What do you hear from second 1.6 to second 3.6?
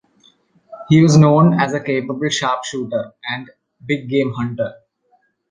a capable sharpshooter and